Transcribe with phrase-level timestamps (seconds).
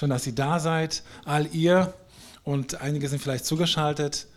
[0.00, 1.92] Schön, dass ihr da seid, all ihr
[2.42, 4.28] und einige sind vielleicht zugeschaltet.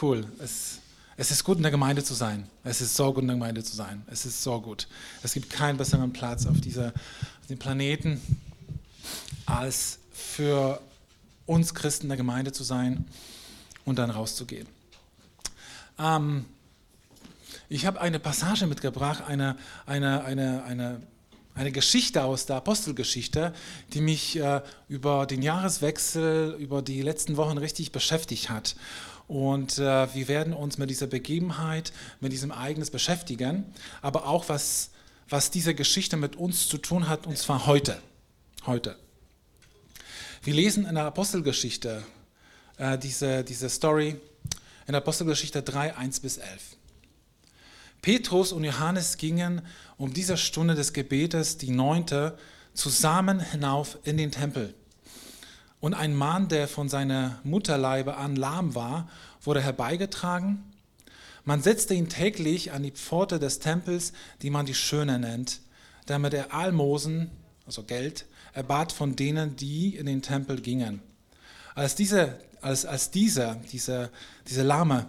[0.00, 0.24] Cool.
[0.38, 0.78] Es,
[1.18, 2.48] es ist gut, in der Gemeinde zu sein.
[2.64, 4.06] Es ist so gut, in der Gemeinde zu sein.
[4.10, 4.88] Es ist so gut.
[5.22, 6.94] Es gibt keinen besseren Platz auf, dieser,
[7.42, 8.22] auf dem Planeten,
[9.44, 10.80] als für
[11.44, 13.04] uns Christen in der Gemeinde zu sein
[13.84, 14.66] und dann rauszugehen.
[15.98, 16.46] Ähm,
[17.68, 21.02] ich habe eine Passage mitgebracht, eine, eine, eine, eine
[21.54, 23.52] eine Geschichte aus der Apostelgeschichte,
[23.92, 28.76] die mich äh, über den Jahreswechsel, über die letzten Wochen richtig beschäftigt hat.
[29.28, 33.64] Und äh, wir werden uns mit dieser Begebenheit, mit diesem Ereignis beschäftigen,
[34.00, 34.90] aber auch was,
[35.28, 38.00] was diese Geschichte mit uns zu tun hat, und zwar heute.
[38.66, 38.96] Heute.
[40.42, 42.02] Wir lesen in der Apostelgeschichte
[42.76, 44.16] äh, diese, diese Story
[44.86, 46.76] in der Apostelgeschichte 3, 1 bis 11.
[48.02, 49.62] Petrus und Johannes gingen
[49.96, 52.36] um diese Stunde des Gebetes, die neunte,
[52.74, 54.74] zusammen hinauf in den Tempel.
[55.78, 59.08] Und ein Mann, der von seiner Mutterleibe an lahm war,
[59.40, 60.64] wurde herbeigetragen.
[61.44, 65.60] Man setzte ihn täglich an die Pforte des Tempels, die man die Schöne nennt,
[66.06, 67.30] damit er Almosen,
[67.66, 71.02] also Geld, erbat von denen, die in den Tempel gingen.
[71.76, 74.10] Als, diese, als, als dieser, dieser,
[74.48, 75.06] diese Lahme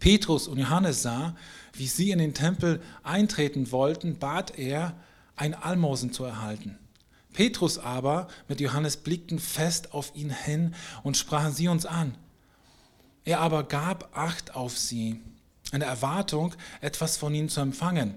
[0.00, 1.34] Petrus und Johannes sah,
[1.78, 4.94] wie sie in den Tempel eintreten wollten, bat er,
[5.36, 6.76] ein Almosen zu erhalten.
[7.32, 12.16] Petrus aber mit Johannes blickten fest auf ihn hin und sprachen sie uns an.
[13.24, 15.20] Er aber gab Acht auf sie,
[15.70, 18.14] in der Erwartung, etwas von ihnen zu empfangen.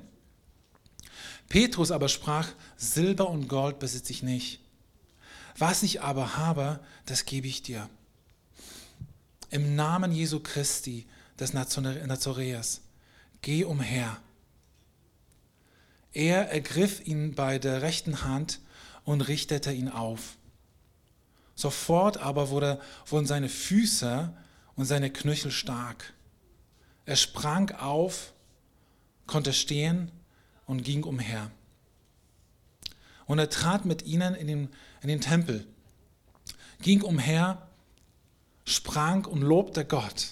[1.49, 4.61] Petrus aber sprach, Silber und Gold besitze ich nicht.
[5.57, 7.89] Was ich aber habe, das gebe ich dir.
[9.49, 11.05] Im Namen Jesu Christi
[11.37, 12.81] des Nazareas,
[13.41, 14.17] geh umher.
[16.13, 18.59] Er ergriff ihn bei der rechten Hand
[19.03, 20.37] und richtete ihn auf.
[21.55, 24.33] Sofort aber wurde, wurden seine Füße
[24.75, 26.13] und seine Knöchel stark.
[27.05, 28.33] Er sprang auf,
[29.27, 30.11] konnte stehen
[30.65, 31.51] und ging umher.
[33.25, 34.69] Und er trat mit ihnen in den,
[35.01, 35.65] in den Tempel,
[36.81, 37.67] ging umher,
[38.65, 40.31] sprang und lobte Gott.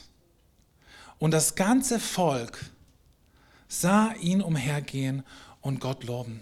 [1.18, 2.60] Und das ganze Volk
[3.70, 5.24] sah ihn umhergehen
[5.62, 6.42] und Gott loben.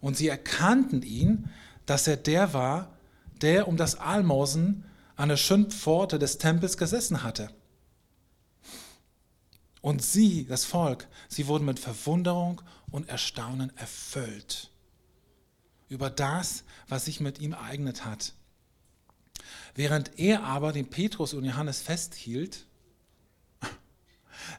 [0.00, 1.48] Und sie erkannten ihn,
[1.86, 2.92] dass er der war,
[3.40, 4.84] der um das Almosen
[5.14, 7.50] an der schönen Pforte des Tempels gesessen hatte.
[9.80, 12.60] Und sie, das Volk, sie wurden mit Verwunderung
[12.90, 14.70] und Erstaunen erfüllt
[15.88, 18.32] über das, was sich mit ihm ereignet hat.
[19.74, 22.65] Während er aber den Petrus und Johannes festhielt,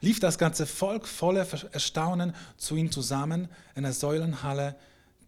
[0.02, 4.76] lief das ganze Volk voller Erstaunen zu ihm zusammen in der Säulenhalle,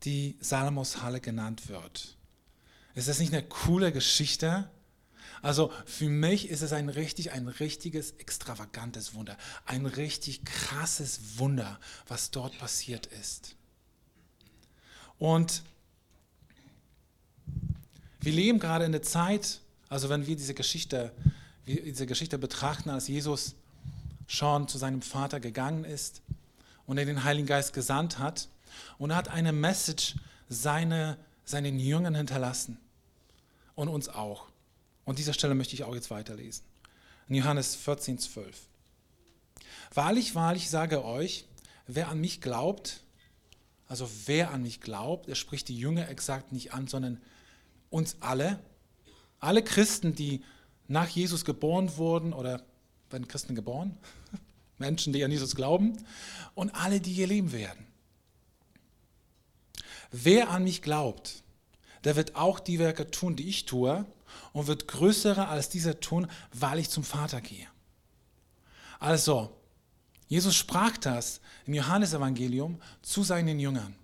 [0.04, 2.18] die Salomos-Halle genannt wird.
[2.96, 4.70] Ist das nicht eine coole Geschichte?
[5.42, 9.38] Also für mich ist es ein richtig, ein richtiges, extravagantes Wunder.
[9.66, 13.56] Ein richtig krasses Wunder, was dort passiert ist.
[15.18, 15.64] Und
[18.22, 21.14] wir leben gerade in der Zeit, also wenn wir diese Geschichte,
[21.66, 23.56] diese Geschichte betrachten, als Jesus
[24.30, 26.22] schon zu seinem Vater gegangen ist
[26.86, 28.48] und er den Heiligen Geist gesandt hat
[29.00, 30.16] und er hat eine Message
[30.48, 32.78] seine, seinen Jüngern hinterlassen
[33.74, 34.46] und uns auch.
[35.04, 36.64] Und dieser Stelle möchte ich auch jetzt weiterlesen.
[37.28, 38.56] In Johannes 14, 12.
[39.96, 41.46] Wahrlich, wahrlich sage euch,
[41.88, 43.02] wer an mich glaubt,
[43.88, 47.20] also wer an mich glaubt, er spricht die Jünger exakt nicht an, sondern
[47.90, 48.60] uns alle,
[49.40, 50.44] alle Christen, die
[50.88, 52.64] nach Jesus geboren wurden oder
[53.10, 53.98] werden Christen geboren,
[54.78, 55.98] Menschen, die an Jesus glauben
[56.56, 57.86] und alle, die hier leben werden.
[60.12, 61.44] Wer an mich glaubt,
[62.04, 64.06] der wird auch die Werke tun, die ich tue
[64.54, 67.68] und wird größere als diese tun, weil ich zum Vater gehe.
[69.00, 69.56] Also,
[70.28, 73.96] Jesus sprach das im Johannesevangelium zu seinen Jüngern.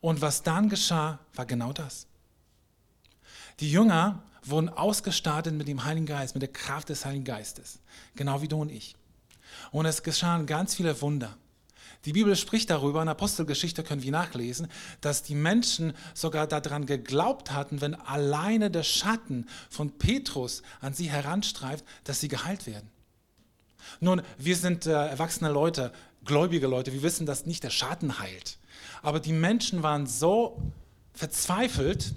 [0.00, 2.06] Und was dann geschah, war genau das.
[3.60, 7.78] Die Jünger wurden ausgestattet mit dem Heiligen Geist, mit der Kraft des Heiligen Geistes.
[8.14, 8.96] Genau wie du und ich.
[9.70, 11.36] Und es geschahen ganz viele Wunder.
[12.04, 14.68] Die Bibel spricht darüber, in Apostelgeschichte können wir nachlesen,
[15.00, 21.10] dass die Menschen sogar daran geglaubt hatten, wenn alleine der Schatten von Petrus an sie
[21.10, 22.88] heranstreift, dass sie geheilt werden.
[24.00, 25.92] Nun, wir sind äh, erwachsene Leute,
[26.24, 28.58] gläubige Leute, wir wissen, dass nicht der Schatten heilt.
[29.02, 30.60] Aber die Menschen waren so
[31.12, 32.14] verzweifelt,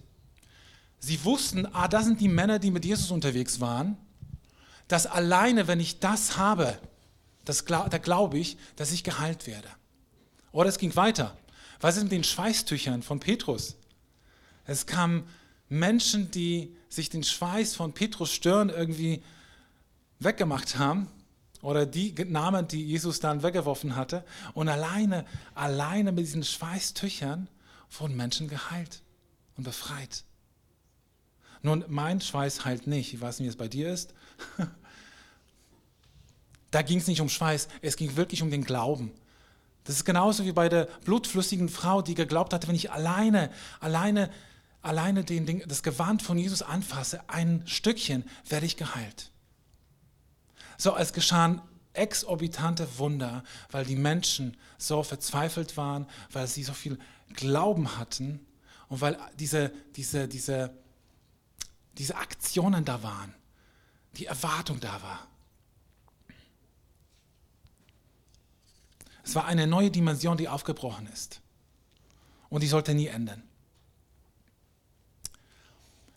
[1.00, 3.98] Sie wussten, ah, das sind die Männer, die mit Jesus unterwegs waren,
[4.88, 6.78] dass alleine, wenn ich das habe,
[7.46, 9.70] das, da glaube ich, dass ich geheilt werde.
[10.52, 11.38] Oder es ging weiter.
[11.80, 13.76] Was ist mit den Schweißtüchern von Petrus?
[14.66, 15.28] Es kamen
[15.70, 19.24] Menschen, die sich den Schweiß von Petrus Stirn irgendwie
[20.20, 21.08] weggemacht haben
[21.62, 24.26] oder die Namen, die Jesus dann weggeworfen hatte.
[24.54, 25.26] Und alleine,
[25.56, 27.48] alleine mit diesen Schweißtüchern
[27.98, 29.02] wurden Menschen geheilt
[29.56, 30.24] und befreit.
[31.62, 33.14] Nun, mein Schweiß heilt nicht.
[33.14, 34.14] Ich weiß nicht, wie es bei dir ist.
[36.72, 39.12] da ging es nicht um Schweiß, es ging wirklich um den Glauben.
[39.84, 44.30] Das ist genauso wie bei der blutflüssigen Frau, die geglaubt hatte, wenn ich alleine, alleine,
[44.82, 49.32] alleine den, den, das Gewand von Jesus anfasse, ein Stückchen, werde ich geheilt.
[50.78, 51.62] So, es geschahen
[51.94, 57.00] exorbitante Wunder, weil die Menschen so verzweifelt waren, weil sie so viel
[57.34, 58.46] Glauben hatten
[58.88, 60.72] und weil diese, diese, diese,
[62.00, 63.36] diese Aktionen da waren,
[64.16, 65.28] die Erwartung da war.
[69.24, 71.42] Es war eine neue Dimension, die aufgebrochen ist.
[72.50, 73.44] Und die sollte nie enden.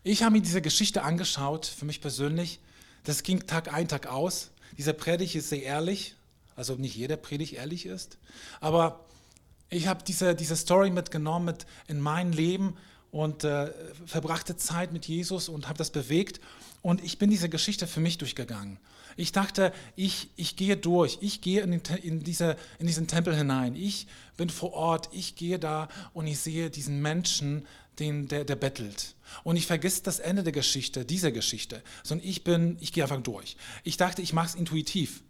[0.05, 2.61] Ich habe mir diese Geschichte angeschaut, für mich persönlich.
[3.05, 4.53] Das ging Tag ein, Tag aus.
[4.79, 6.15] Diese Predigt ist sehr ehrlich,
[6.57, 8.19] also nicht jeder Predigt ehrlich ist.
[8.61, 9.05] Aber
[9.69, 12.77] ich habe diese, diese Story mitgenommen mit in mein Leben
[13.13, 13.71] und äh,
[14.07, 16.41] verbrachte Zeit mit Jesus und habe das bewegt.
[16.81, 18.79] Und ich bin diese Geschichte für mich durchgegangen.
[19.17, 23.37] Ich dachte, ich, ich gehe durch, ich gehe in, den, in, diese, in diesen Tempel
[23.37, 24.07] hinein, ich
[24.39, 27.67] bin vor Ort, ich gehe da und ich sehe diesen Menschen,
[27.99, 29.15] den, der, der bettelt.
[29.45, 33.21] Und ich vergesse das Ende der Geschichte, dieser Geschichte, sondern ich bin, ich gehe einfach
[33.21, 33.57] durch.
[33.85, 35.23] Ich dachte, ich mache es intuitiv.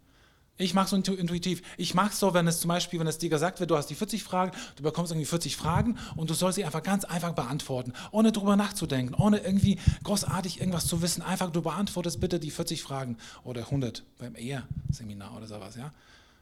[0.57, 1.63] Ich mache es so intuitiv.
[1.77, 3.87] Ich mache es so, wenn es zum Beispiel, wenn es dir gesagt wird, du hast
[3.87, 7.33] die 40 Fragen, du bekommst irgendwie 40 Fragen und du sollst sie einfach ganz einfach
[7.33, 11.23] beantworten, ohne drüber nachzudenken, ohne irgendwie großartig irgendwas zu wissen.
[11.23, 15.91] Einfach, du beantwortest bitte die 40 Fragen oder 100 beim Ehe-Seminar oder sowas, ja.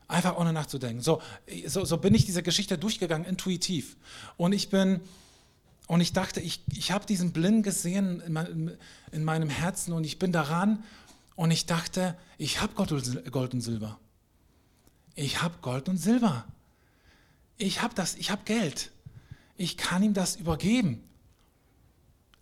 [0.10, 1.02] Einfach ohne nachzudenken.
[1.02, 1.22] So,
[1.66, 3.96] so, so bin ich diese Geschichte durchgegangen, intuitiv.
[4.36, 5.00] Und ich bin,
[5.88, 8.78] und ich dachte, ich, ich habe diesen Blind gesehen in, mein,
[9.14, 10.84] in meinem Herzen und ich bin daran
[11.42, 12.92] und ich dachte, ich habe Gold
[13.56, 14.00] und Silber.
[15.16, 16.46] Ich habe Gold und Silber.
[17.58, 18.92] Ich habe das, ich habe Geld.
[19.58, 21.04] Ich kann ihm das übergeben.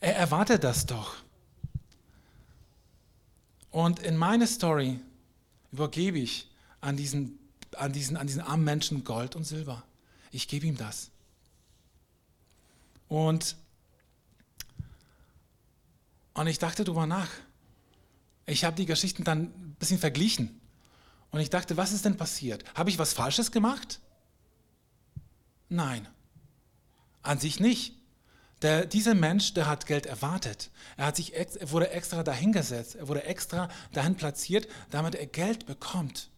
[0.01, 1.15] Er erwartet das doch.
[3.71, 4.99] Und in meine Story
[5.71, 6.51] übergebe ich
[6.81, 7.39] an diesen,
[7.77, 9.81] an diesen, an diesen armen Menschen Gold und Silber.
[10.29, 11.09] Ich gebe ihm das.
[13.07, 13.55] Und,
[16.33, 17.29] und ich dachte darüber nach
[18.49, 20.59] ich habe die Geschichten dann ein bisschen verglichen.
[21.31, 22.63] Und ich dachte, was ist denn passiert?
[22.75, 23.99] Habe ich was Falsches gemacht?
[25.69, 26.07] Nein,
[27.21, 27.93] an sich nicht.
[28.61, 30.69] Der, dieser Mensch, der hat Geld erwartet.
[30.97, 32.95] Er, hat sich, er wurde extra dahingesetzt.
[32.95, 36.29] Er wurde extra dahin platziert, damit er Geld bekommt.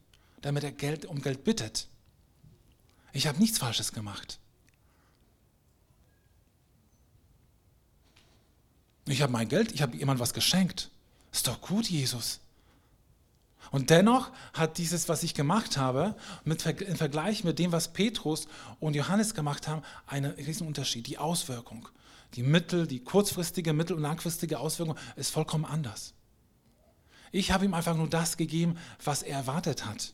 [0.41, 1.87] Damit er Geld um Geld bittet.
[3.13, 4.39] Ich habe nichts Falsches gemacht.
[9.07, 10.90] Ich habe mein Geld, ich habe jemand was geschenkt.
[11.31, 12.39] Ist doch gut, Jesus.
[13.71, 18.47] Und dennoch hat dieses, was ich gemacht habe, mit, im Vergleich mit dem, was Petrus
[18.79, 21.07] und Johannes gemacht haben, einen riesen Unterschied.
[21.07, 21.87] Die Auswirkung,
[22.33, 26.13] die mittel, die kurzfristige, mittel- und langfristige Auswirkung ist vollkommen anders.
[27.31, 30.13] Ich habe ihm einfach nur das gegeben, was er erwartet hat.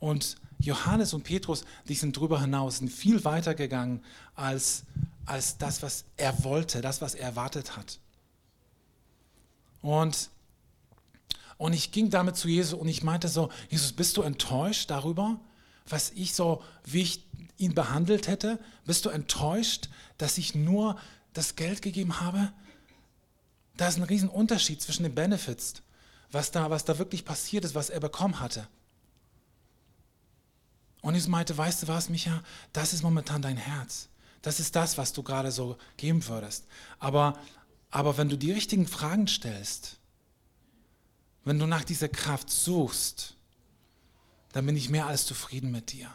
[0.00, 4.02] Und Johannes und Petrus, die sind darüber hinaus, sind viel weiter gegangen
[4.34, 4.82] als,
[5.24, 8.00] als das, was er wollte, das, was er erwartet hat.
[9.82, 10.30] Und,
[11.56, 15.38] und ich ging damit zu Jesus und ich meinte so, Jesus, bist du enttäuscht darüber,
[15.88, 17.24] was ich so, wie ich
[17.56, 18.58] ihn behandelt hätte?
[18.84, 20.98] Bist du enttäuscht, dass ich nur
[21.32, 22.52] das Geld gegeben habe?
[23.76, 25.74] Da ist ein riesen Unterschied zwischen den Benefits,
[26.30, 28.66] was da, was da wirklich passiert ist, was er bekommen hatte.
[31.00, 32.42] Und ich meinte, weißt du was, Micha,
[32.72, 34.08] das ist momentan dein Herz.
[34.42, 36.66] Das ist das, was du gerade so geben würdest.
[36.98, 37.38] Aber
[37.90, 39.96] aber wenn du die richtigen Fragen stellst,
[41.44, 43.34] wenn du nach dieser Kraft suchst,
[44.52, 46.10] dann bin ich mehr als zufrieden mit dir.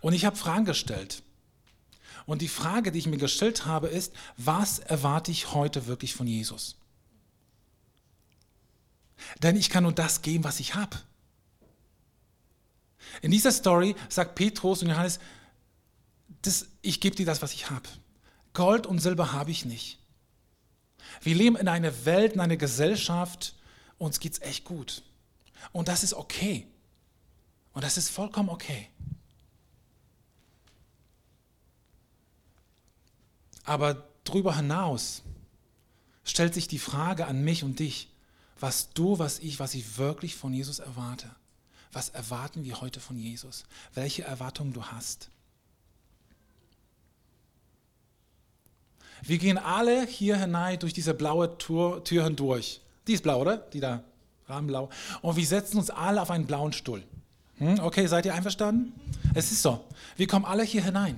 [0.00, 1.22] Und ich habe Fragen gestellt.
[2.26, 6.26] Und die Frage, die ich mir gestellt habe, ist, was erwarte ich heute wirklich von
[6.26, 6.76] Jesus?
[9.42, 10.98] Denn ich kann nur das geben, was ich habe.
[13.22, 15.18] In dieser Story sagt Petrus und Johannes,
[16.42, 17.88] das, ich gebe dir das, was ich habe.
[18.52, 19.98] Gold und Silber habe ich nicht.
[21.22, 23.54] Wir leben in einer Welt, in einer Gesellschaft,
[23.98, 25.02] uns geht es echt gut.
[25.72, 26.66] Und das ist okay.
[27.72, 28.88] Und das ist vollkommen okay.
[33.64, 35.22] Aber darüber hinaus
[36.24, 38.10] stellt sich die Frage an mich und dich,
[38.60, 41.30] was du, was ich, was ich wirklich von Jesus erwarte.
[41.92, 43.64] Was erwarten wir heute von Jesus?
[43.94, 45.30] Welche Erwartungen du hast?
[49.22, 52.80] Wir gehen alle hier hinein durch diese blaue Tür, Tür hindurch.
[53.06, 53.56] Die ist blau, oder?
[53.56, 54.04] Die da,
[54.46, 54.90] rahmenblau.
[55.22, 57.02] Und wir setzen uns alle auf einen blauen Stuhl.
[57.56, 57.80] Hm?
[57.80, 58.92] Okay, seid ihr einverstanden?
[59.34, 59.84] Es ist so.
[60.16, 61.16] Wir kommen alle hier hinein.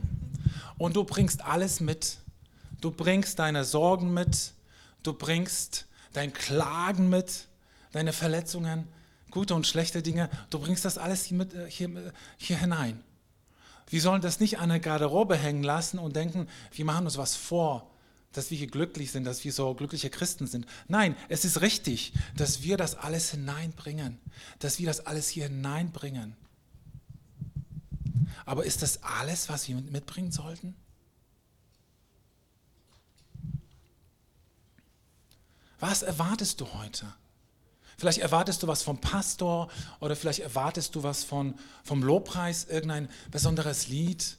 [0.79, 2.19] Und du bringst alles mit.
[2.81, 4.53] Du bringst deine Sorgen mit.
[5.03, 7.47] Du bringst dein Klagen mit,
[7.93, 8.89] deine Verletzungen,
[9.31, 10.29] gute und schlechte Dinge.
[10.51, 13.03] Du bringst das alles hier, mit, äh, hier, äh, hier hinein.
[13.89, 17.35] Wir sollen das nicht an der Garderobe hängen lassen und denken, wir machen uns was
[17.35, 17.91] vor,
[18.33, 20.67] dass wir hier glücklich sind, dass wir so glückliche Christen sind.
[20.87, 24.19] Nein, es ist richtig, dass wir das alles hineinbringen,
[24.61, 26.37] dass wir das alles hier hineinbringen.
[28.47, 30.77] Aber ist das alles, was wir mitbringen sollten?
[35.81, 37.13] Was erwartest du heute?
[38.01, 39.69] Vielleicht erwartest du was vom Pastor
[40.01, 41.55] oder vielleicht erwartest du was von,
[41.85, 44.39] vom Lobpreis, irgendein besonderes Lied.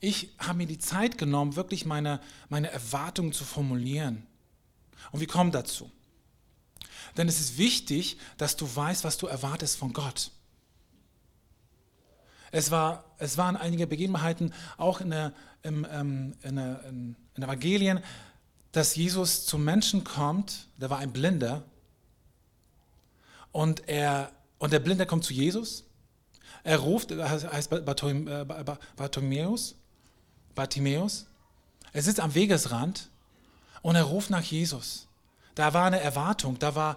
[0.00, 4.26] Ich habe mir die Zeit genommen, wirklich meine, meine Erwartungen zu formulieren.
[5.10, 5.90] Und wir kommen dazu.
[7.18, 10.30] Denn es ist wichtig, dass du weißt, was du erwartest von Gott.
[12.50, 17.42] Es, war, es waren einige Begebenheiten, auch in der, im, ähm, in, der, in, in
[17.42, 18.00] Evangelien,
[18.72, 21.62] dass Jesus zum Menschen kommt, der war ein Blinder,
[23.52, 25.84] und, er, und der Blinde kommt zu Jesus.
[26.64, 27.68] Er ruft, er heißt
[28.96, 29.74] Bartimäus,
[30.54, 31.26] Bartimäus.
[31.92, 33.10] Er sitzt am Wegesrand
[33.82, 35.06] und er ruft nach Jesus.
[35.54, 36.96] Da war eine Erwartung, da war,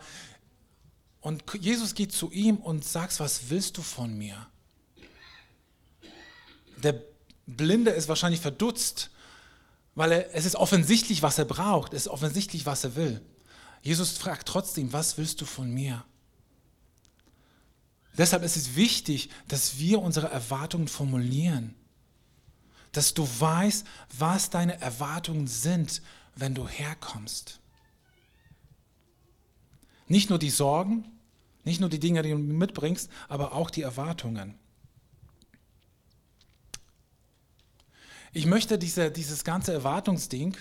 [1.19, 4.47] und Jesus geht zu ihm und sagt, was willst du von mir?
[6.77, 7.01] Der
[7.45, 9.09] Blinde ist wahrscheinlich verdutzt,
[9.95, 13.21] weil er, es ist offensichtlich, was er braucht, es ist offensichtlich, was er will.
[13.81, 16.03] Jesus fragt trotzdem, was willst du von mir?
[18.17, 21.75] Deshalb ist es wichtig, dass wir unsere Erwartungen formulieren,
[22.91, 23.85] dass du weißt,
[24.17, 26.01] was deine Erwartungen sind,
[26.35, 27.59] wenn du herkommst.
[30.07, 31.05] Nicht nur die Sorgen,
[31.63, 34.55] nicht nur die Dinge, die du mitbringst, aber auch die Erwartungen.
[38.35, 40.57] Ich möchte diese, dieses ganze Erwartungsding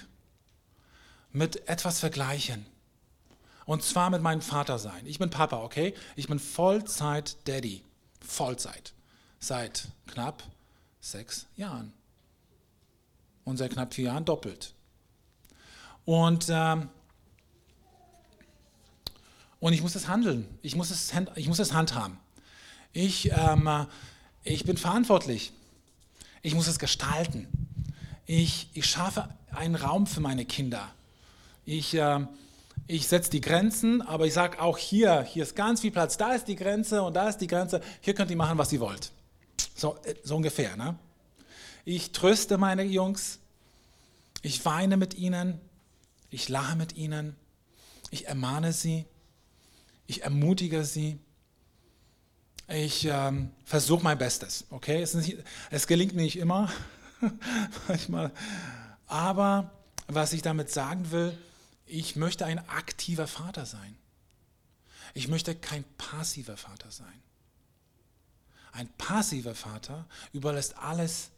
[1.33, 2.65] mit etwas vergleichen.
[3.67, 5.05] Und zwar mit meinem Vater sein.
[5.07, 5.93] Ich bin Papa, okay?
[6.15, 7.83] Ich bin Vollzeit-Daddy.
[8.25, 8.95] Vollzeit.
[9.41, 10.45] Seit knapp
[11.01, 11.93] sechs Jahren.
[13.43, 14.73] Und seit knapp vier Jahren doppelt.
[16.05, 16.89] Und, ähm,
[19.59, 20.47] und ich muss es handeln.
[20.63, 22.19] Ich muss es, ich muss es handhaben.
[22.93, 23.89] Ich, ähm,
[24.45, 25.53] ich bin verantwortlich.
[26.43, 27.64] Ich muss es gestalten.
[28.27, 30.91] Ich, ich schaffe einen Raum für meine Kinder.
[31.67, 32.21] Ich, äh,
[32.87, 36.33] ich setze die Grenzen, aber ich sage auch hier, hier ist ganz viel Platz, da
[36.33, 39.13] ist die Grenze und da ist die Grenze, hier könnt ihr machen, was ihr wollt.
[39.75, 40.77] So, äh, so ungefähr.
[40.77, 40.99] Ne?
[41.85, 43.41] Ich tröste meine Jungs,
[44.43, 45.61] ich weine mit ihnen,
[46.31, 47.37] ich lache mit ihnen,
[48.11, 49.07] ich ermahne sie,
[50.07, 51.19] ich ermutige sie.
[52.67, 55.03] Ich ähm, versuche mein Bestes, okay?
[55.03, 55.37] Es, nicht,
[55.71, 56.73] es gelingt nicht immer,
[57.89, 58.33] manchmal.
[59.07, 59.71] Aber
[60.07, 61.37] was ich damit sagen will,
[61.87, 63.97] ich möchte ein aktiver Vater sein.
[65.13, 67.23] Ich möchte kein passiver Vater sein.
[68.73, 71.31] Ein passiver Vater überlässt alles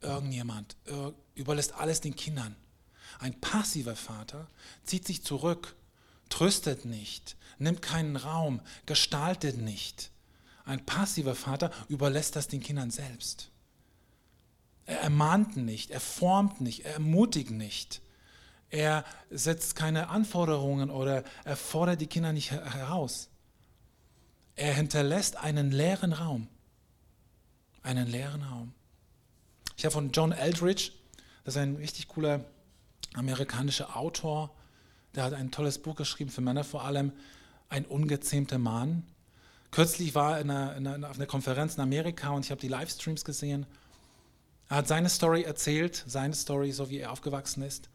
[0.00, 0.76] irgendjemand,
[1.34, 2.56] überlässt alles den Kindern.
[3.18, 4.48] Ein passiver Vater
[4.84, 5.76] zieht sich zurück,
[6.28, 10.10] tröstet nicht, nimmt keinen Raum, gestaltet nicht.
[10.64, 13.50] Ein passiver Vater überlässt das den Kindern selbst.
[14.86, 18.00] Er ermahnt nicht, er formt nicht, er ermutigt nicht.
[18.70, 23.28] Er setzt keine Anforderungen oder er fordert die Kinder nicht heraus.
[24.54, 26.48] Er hinterlässt einen leeren Raum.
[27.82, 28.72] Einen leeren Raum.
[29.76, 30.92] Ich habe von John Eldridge,
[31.44, 32.44] das ist ein richtig cooler
[33.14, 34.54] amerikanischer Autor,
[35.14, 37.12] der hat ein tolles Buch geschrieben, für Männer vor allem,
[37.68, 39.04] Ein ungezähmter Mann.
[39.70, 42.60] Kürzlich war er in einer, in einer, auf einer Konferenz in Amerika und ich habe
[42.60, 43.64] die Livestreams gesehen
[44.70, 47.90] er hat seine Story erzählt, seine Story, so wie er aufgewachsen ist.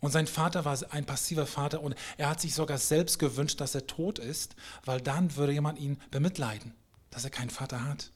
[0.00, 3.74] Und sein Vater war ein passiver Vater und er hat sich sogar selbst gewünscht, dass
[3.74, 6.72] er tot ist, weil dann würde jemand ihn bemitleiden,
[7.10, 8.12] dass er keinen Vater hat.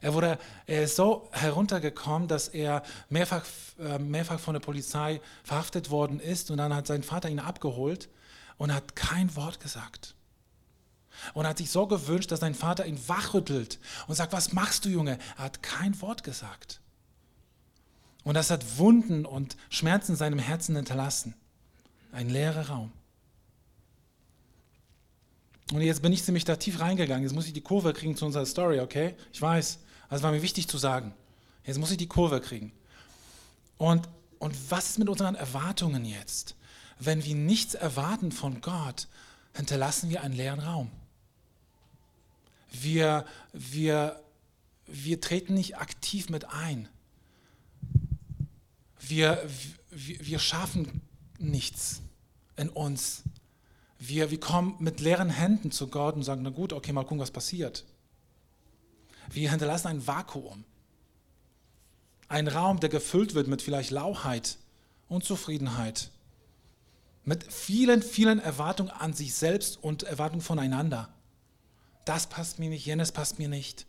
[0.00, 3.46] Er, wurde, er ist so heruntergekommen, dass er mehrfach,
[3.78, 8.08] äh, mehrfach von der Polizei verhaftet worden ist und dann hat sein Vater ihn abgeholt
[8.58, 10.16] und hat kein Wort gesagt.
[11.34, 14.88] Und hat sich so gewünscht, dass sein Vater ihn wachrüttelt und sagt, was machst du,
[14.88, 15.18] Junge?
[15.36, 16.80] Er hat kein Wort gesagt.
[18.24, 21.34] Und das hat Wunden und Schmerzen in seinem Herzen hinterlassen.
[22.12, 22.92] Ein leerer Raum.
[25.72, 27.24] Und jetzt bin ich ziemlich da tief reingegangen.
[27.24, 29.14] Jetzt muss ich die Kurve kriegen zu unserer Story, okay?
[29.32, 29.78] Ich weiß.
[30.08, 31.14] Also war mir wichtig zu sagen.
[31.64, 32.72] Jetzt muss ich die Kurve kriegen.
[33.78, 34.08] Und,
[34.38, 36.54] und was ist mit unseren Erwartungen jetzt?
[36.98, 39.08] Wenn wir nichts erwarten von Gott,
[39.54, 40.90] hinterlassen wir einen leeren Raum.
[42.70, 44.20] Wir, wir,
[44.86, 46.88] wir treten nicht aktiv mit ein.
[48.98, 49.48] Wir,
[49.90, 51.02] wir, wir schaffen
[51.38, 52.02] nichts
[52.56, 53.22] in uns.
[53.98, 57.20] Wir, wir kommen mit leeren Händen zu Gott und sagen, na gut, okay, mal gucken,
[57.20, 57.84] was passiert.
[59.30, 60.64] Wir hinterlassen ein Vakuum.
[62.28, 64.58] Ein Raum, der gefüllt wird mit vielleicht Lauheit,
[65.08, 66.10] Unzufriedenheit,
[67.24, 71.08] mit vielen, vielen Erwartungen an sich selbst und Erwartungen voneinander.
[72.06, 73.84] Das passt mir nicht, jenes passt mir nicht.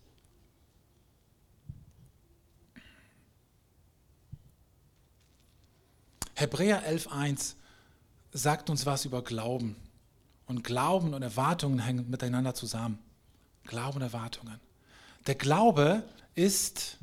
[6.34, 7.54] Hebräer 11.1
[8.34, 9.76] sagt uns was über Glauben.
[10.48, 12.98] Und Glauben und Erwartungen hängen miteinander zusammen.
[13.66, 14.60] Glauben und Erwartungen.
[15.28, 16.98] Der Glaube ist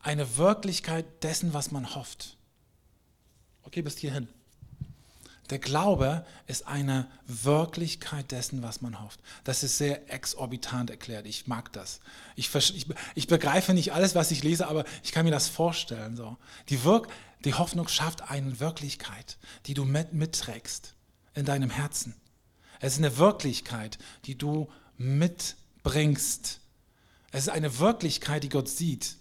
[0.00, 2.36] eine Wirklichkeit dessen, was man hofft.
[3.64, 4.28] Okay, bis hierhin.
[5.50, 9.20] Der Glaube ist eine Wirklichkeit dessen, was man hofft.
[9.44, 11.26] Das ist sehr exorbitant erklärt.
[11.26, 12.00] Ich mag das.
[12.36, 16.16] Ich, ich, ich begreife nicht alles, was ich lese, aber ich kann mir das vorstellen.
[16.16, 16.36] So.
[16.68, 17.08] Die, Wirk,
[17.44, 20.94] die Hoffnung schafft eine Wirklichkeit, die du mit, mitträgst
[21.34, 22.14] in deinem Herzen.
[22.80, 26.60] Es ist eine Wirklichkeit, die du mitbringst.
[27.30, 29.17] Es ist eine Wirklichkeit, die Gott sieht.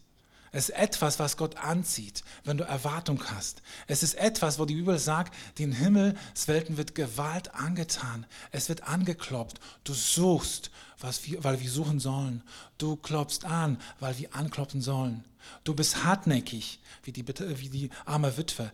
[0.58, 3.62] Es ist etwas, was Gott anzieht, wenn du Erwartung hast.
[3.86, 8.26] Es ist etwas, wo die Bibel sagt, den Himmelswelten wird Gewalt angetan.
[8.50, 9.60] Es wird angeklopft.
[9.84, 12.42] Du suchst, wir, weil wir suchen sollen.
[12.80, 15.24] Du klopfst an, weil wir anklopfen sollen.
[15.64, 18.72] Du bist hartnäckig, wie die, wie die arme Witwe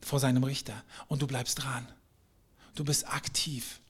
[0.00, 0.82] vor seinem Richter.
[1.08, 1.86] Und du bleibst dran.
[2.74, 3.80] Du bist aktiv.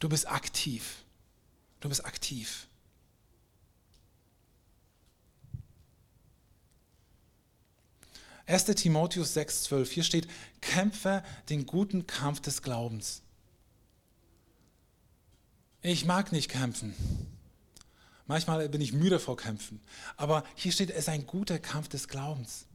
[0.00, 1.04] Du bist aktiv.
[1.80, 2.66] Du bist aktiv.
[8.46, 8.64] 1.
[8.76, 9.90] Timotheus 6,12.
[9.90, 10.28] Hier steht,
[10.60, 13.22] kämpfe den guten Kampf des Glaubens.
[15.82, 16.94] Ich mag nicht kämpfen.
[18.26, 19.80] Manchmal bin ich müde vor Kämpfen.
[20.16, 22.66] Aber hier steht, es ist ein guter Kampf des Glaubens.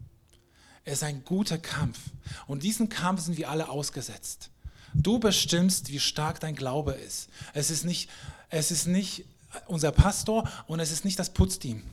[0.85, 1.99] Es ist ein guter Kampf.
[2.47, 4.49] Und diesen Kampf sind wir alle ausgesetzt.
[4.93, 7.29] Du bestimmst, wie stark dein Glaube ist.
[7.53, 8.09] Es ist nicht,
[8.49, 9.25] es ist nicht
[9.67, 11.83] unser Pastor und es ist nicht das Putzteam.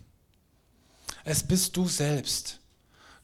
[1.24, 2.60] Es bist du selbst.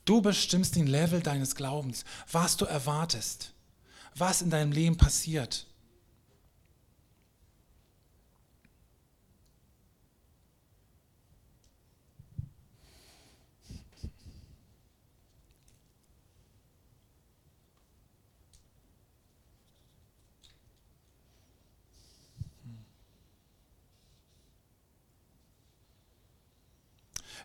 [0.05, 3.53] Du bestimmst den Level deines Glaubens, was du erwartest,
[4.13, 5.65] was in deinem Leben passiert.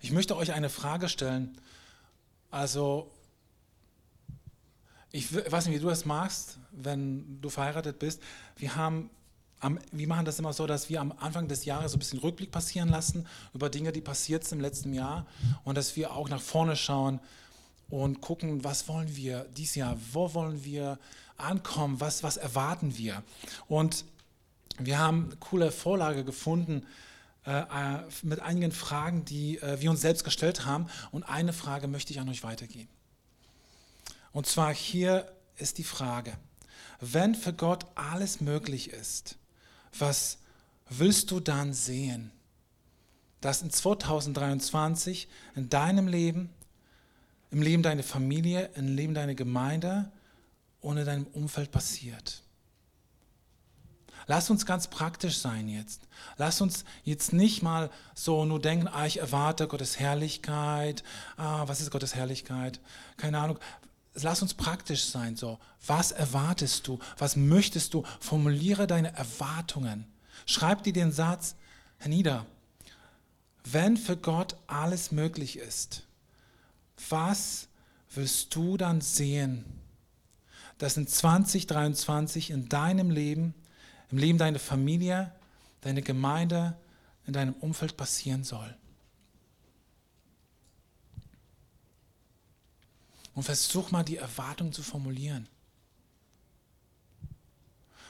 [0.02, 1.58] Ich möchte euch eine Frage stellen.
[2.50, 3.10] Also,
[5.12, 8.22] ich weiß nicht, wie du das machst, wenn du verheiratet bist.
[8.56, 9.10] Wir haben
[9.60, 12.18] am, wir machen das immer so, dass wir am Anfang des Jahres so ein bisschen
[12.20, 15.26] Rückblick passieren lassen über Dinge, die passiert sind im letzten Jahr
[15.64, 17.20] und dass wir auch nach vorne schauen
[17.90, 20.98] und gucken, was wollen wir dieses Jahr, wo wollen wir
[21.36, 23.22] ankommen, was, was erwarten wir.
[23.68, 24.04] Und
[24.78, 26.86] wir haben eine coole Vorlage gefunden,
[28.22, 30.86] mit einigen Fragen, die äh, wir uns selbst gestellt haben.
[31.10, 32.90] Und eine Frage möchte ich an euch weitergeben.
[34.32, 36.32] Und zwar hier ist die Frage,
[37.00, 39.36] wenn für Gott alles möglich ist,
[39.98, 40.38] was
[40.88, 42.30] willst du dann sehen?
[43.40, 46.50] Dass in 2023 in deinem Leben,
[47.50, 50.12] im Leben deiner Familie, im Leben deiner Gemeinde
[50.80, 52.42] und in deinem Umfeld passiert.
[54.30, 56.02] Lass uns ganz praktisch sein jetzt.
[56.36, 61.02] Lass uns jetzt nicht mal so nur denken, ah, ich erwarte Gottes Herrlichkeit.
[61.36, 62.78] Ah, was ist Gottes Herrlichkeit?
[63.16, 63.58] Keine Ahnung.
[64.14, 65.34] Lass uns praktisch sein.
[65.34, 67.00] So, was erwartest du?
[67.18, 68.04] Was möchtest du?
[68.20, 70.06] Formuliere deine Erwartungen.
[70.46, 71.56] Schreib dir den Satz
[72.06, 72.46] nieder.
[73.64, 76.04] Wenn für Gott alles möglich ist,
[77.08, 77.66] was
[78.14, 79.64] willst du dann sehen,
[80.78, 83.54] dass in 2023 in deinem Leben
[84.10, 85.32] im Leben deiner Familie,
[85.82, 86.76] deiner Gemeinde,
[87.26, 88.76] in deinem Umfeld passieren soll.
[93.34, 95.48] Und versuch mal die Erwartung zu formulieren.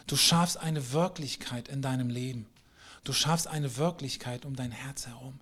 [0.06, 2.46] Du schaffst eine Wirklichkeit in deinem Leben.
[3.04, 5.38] Du schaffst eine Wirklichkeit um dein Herz herum.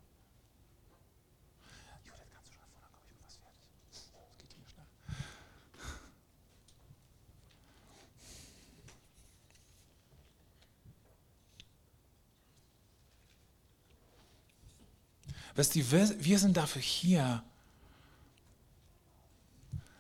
[15.59, 17.43] Weißt du, wir, sind dafür hier,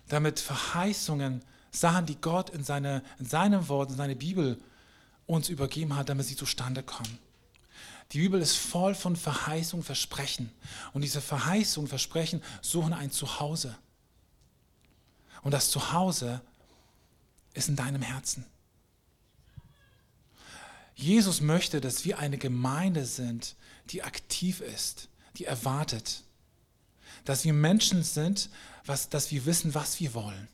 [0.06, 1.42] damit Verheißungen,
[1.72, 4.62] Sachen, die Gott in, seine, in seinem Wort, in seine Bibel
[5.26, 7.18] uns übergeben hat, damit sie zustande kommen.
[8.12, 10.52] Die Bibel ist voll von Verheißungen, Versprechen.
[10.92, 13.76] Und diese Verheißungen, Versprechen suchen ein Zuhause.
[15.42, 16.40] Und das Zuhause
[17.54, 18.46] ist in deinem Herzen.
[20.94, 23.56] Jesus möchte, dass wir eine Gemeinde sind,
[23.90, 26.22] die aktiv ist, die erwartet.
[27.24, 28.50] Dass wir Menschen sind,
[28.84, 30.48] was, dass wir wissen, was wir wollen.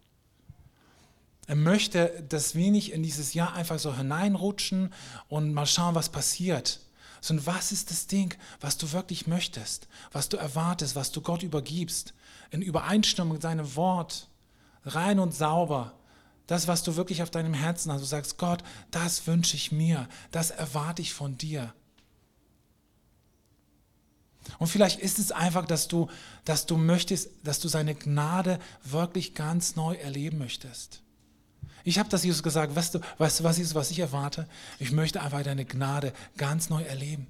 [1.47, 4.93] Er möchte, dass wir nicht in dieses Jahr einfach so hineinrutschen
[5.29, 6.81] und mal schauen, was passiert,
[7.21, 11.43] sondern was ist das Ding, was du wirklich möchtest, was du erwartest, was du Gott
[11.43, 12.15] übergibst,
[12.51, 14.29] in Übereinstimmung mit seinem Wort,
[14.85, 15.93] rein und sauber.
[16.47, 20.09] Das, was du wirklich auf deinem Herzen hast, du sagst, Gott, das wünsche ich mir,
[20.31, 21.75] das erwarte ich von dir.
[24.59, 26.09] Und vielleicht ist es einfach, dass du,
[26.45, 31.01] dass du möchtest, dass du seine Gnade wirklich ganz neu erleben möchtest.
[31.85, 34.49] Ich habe das Jesus gesagt, weißt du, weißt du, was ist, was ich erwarte?
[34.79, 37.27] Ich möchte einfach deine Gnade ganz neu erleben.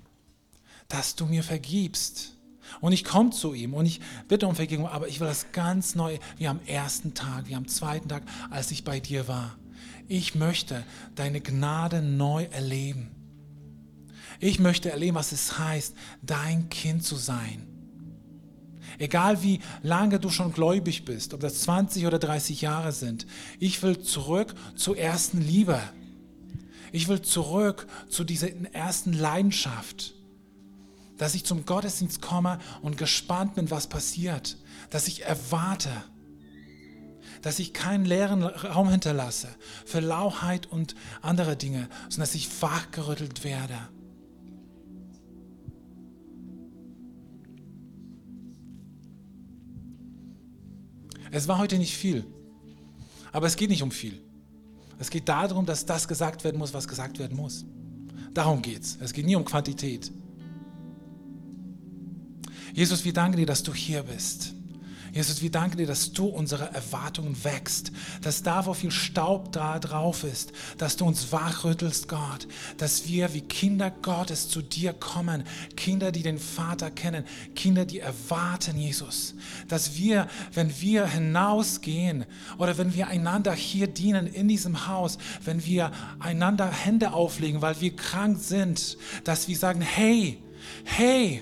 [0.88, 2.33] Dass du mir vergibst.
[2.81, 5.94] Und ich komme zu ihm und ich bitte um Vergebung, aber ich will das ganz
[5.94, 9.57] neu, wie am ersten Tag, wie am zweiten Tag, als ich bei dir war.
[10.09, 13.11] Ich möchte deine Gnade neu erleben.
[14.40, 17.68] Ich möchte erleben, was es heißt, dein Kind zu sein.
[18.99, 23.27] Egal wie lange du schon gläubig bist, ob das 20 oder 30 Jahre sind,
[23.59, 25.81] ich will zurück zur ersten Liebe.
[26.92, 30.14] Ich will zurück zu dieser ersten Leidenschaft.
[31.18, 34.59] Dass ich zum Gottesdienst komme und gespannt bin, was passiert.
[34.90, 35.90] Dass ich erwarte.
[37.42, 39.49] Dass ich keinen leeren Raum hinterlasse
[39.85, 43.77] für Lauheit und andere Dinge, sondern dass ich wachgerüttelt werde.
[51.35, 52.25] Es war heute nicht viel.
[53.33, 54.23] Aber es geht nicht um viel.
[55.01, 57.64] Es geht darum, dass das gesagt werden muss, was gesagt werden muss.
[58.33, 58.99] Darum geht es.
[59.01, 60.12] Es geht nie um Quantität.
[62.73, 64.55] Jesus, wir danken dir, dass du hier bist.
[65.14, 69.79] Jesus, wir danken dir, dass du unsere Erwartungen wächst, dass da, wo viel Staub da
[69.79, 72.48] drauf ist, dass du uns wachrüttelst, Gott,
[72.79, 75.44] dass wir wie Kinder Gottes zu dir kommen,
[75.77, 77.24] Kinder, die den Vater kennen,
[77.55, 79.37] Kinder, die erwarten, Jesus,
[79.68, 82.27] dass wir, wenn wir hinausgehen
[82.59, 87.81] oder wenn wir einander hier dienen in diesem Haus, wenn wir einander Hände auflegen, weil
[87.81, 90.42] wir krank sind, dass wir sagen, hey,
[90.83, 91.40] hey,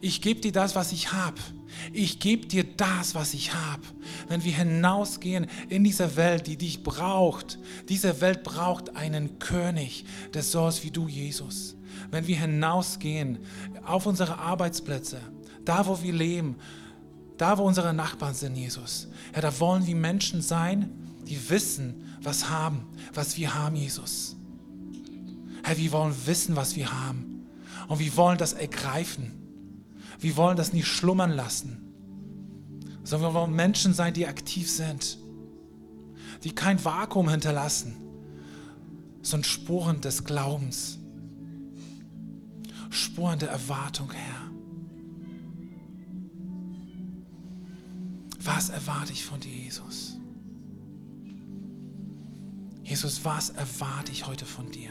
[0.00, 1.40] ich gebe dir das, was ich habe
[1.92, 3.82] ich gebe dir das, was ich habe.
[4.28, 10.42] Wenn wir hinausgehen in diese Welt, die dich braucht, diese Welt braucht einen König, der
[10.42, 11.76] so ist wie du, Jesus.
[12.10, 13.38] Wenn wir hinausgehen
[13.84, 15.20] auf unsere Arbeitsplätze,
[15.64, 16.56] da wo wir leben,
[17.36, 20.90] da wo unsere Nachbarn sind, Jesus, ja, da wollen wir Menschen sein,
[21.26, 24.36] die wissen, was haben, was wir haben, Jesus.
[25.62, 27.46] Herr, wir wollen wissen, was wir haben.
[27.88, 29.39] Und wir wollen das ergreifen.
[30.20, 31.78] Wir wollen das nicht schlummern lassen,
[33.02, 35.18] sondern wir wollen Menschen sein, die aktiv sind,
[36.44, 37.96] die kein Vakuum hinterlassen,
[39.22, 40.98] sondern Spuren des Glaubens,
[42.90, 44.50] Spuren der Erwartung, Herr.
[48.42, 50.18] Was erwarte ich von dir, Jesus?
[52.82, 54.90] Jesus, was erwarte ich heute von dir?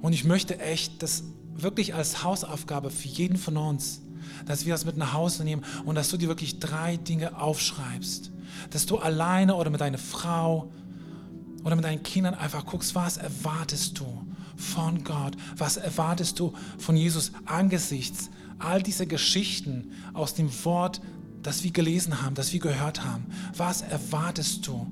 [0.00, 4.00] Und ich möchte echt das wirklich als Hausaufgabe für jeden von uns,
[4.46, 8.30] dass wir das mit nach Hause nehmen und dass du dir wirklich drei Dinge aufschreibst.
[8.70, 10.70] Dass du alleine oder mit deiner Frau
[11.64, 14.06] oder mit deinen Kindern einfach guckst, was erwartest du
[14.56, 15.36] von Gott?
[15.56, 21.00] Was erwartest du von Jesus angesichts all dieser Geschichten aus dem Wort,
[21.42, 23.26] das wir gelesen haben, das wir gehört haben?
[23.56, 24.86] Was erwartest du?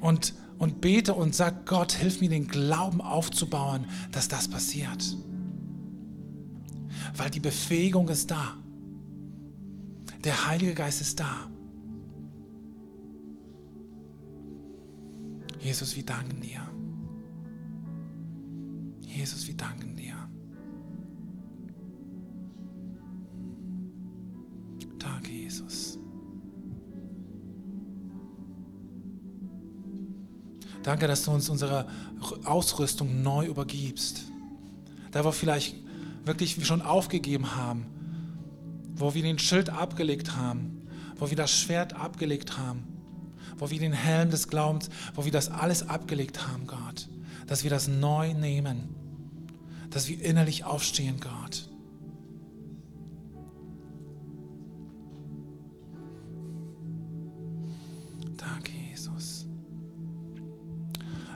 [0.00, 5.16] Und und bete und sag, Gott, hilf mir den Glauben aufzubauen, dass das passiert.
[7.16, 8.56] Weil die Befähigung ist da.
[10.24, 11.48] Der Heilige Geist ist da.
[15.60, 16.60] Jesus, wir danken dir.
[19.00, 20.14] Jesus, wir danken dir.
[24.98, 25.98] Danke, Jesus.
[30.86, 31.88] Danke, dass du uns unsere
[32.44, 34.22] Ausrüstung neu übergibst.
[35.10, 35.74] Da wir vielleicht
[36.24, 37.86] wirklich schon aufgegeben haben,
[38.94, 42.84] wo wir den Schild abgelegt haben, wo wir das Schwert abgelegt haben,
[43.58, 47.08] wo wir den Helm des Glaubens, wo wir das alles abgelegt haben, Gott,
[47.48, 48.94] dass wir das neu nehmen,
[49.90, 51.65] dass wir innerlich aufstehen, Gott.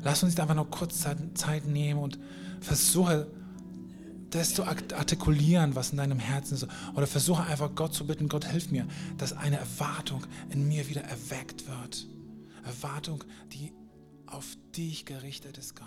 [0.02, 2.18] Lass uns einfach noch kurz Zeit nehmen und
[2.60, 3.26] versuche,
[4.30, 6.66] das zu artikulieren, was in deinem Herzen ist.
[6.94, 8.86] Oder versuche einfach Gott zu bitten, Gott hilf mir,
[9.18, 12.06] dass eine Erwartung in mir wieder erweckt wird.
[12.64, 13.72] Erwartung, die
[14.26, 15.86] auf dich gerichtet ist, Gott.